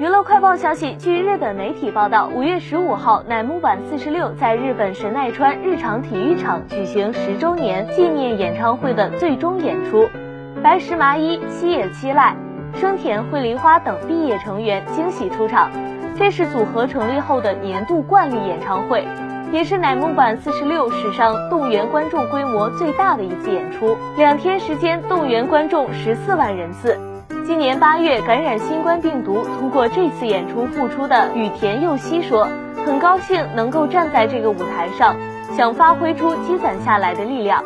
[0.00, 10.08] 娱乐快报消息，据日本媒体报道，五月十五号，乃木坂四十六在日本神奈川日常体育场举行十周年纪念演唱会的最终演出，
[10.62, 12.32] 白石麻衣、西野七濑、
[12.72, 15.70] 生田绘梨花等毕业成员惊喜出场。
[16.16, 19.06] 这是组合成立后的年度惯例演唱会，
[19.52, 26.98] 也是乃木坂四十六史上动员观众规模最大的一次演出，两天时间动员观众十四万人次。
[27.46, 32.48] 今年八月感染新冠病毒，通过这次演出复出的羽田佑希说
[32.86, 35.16] ：“很高兴能够站在这个舞台上，
[35.56, 37.62] 想发挥出积攒下来的力量。”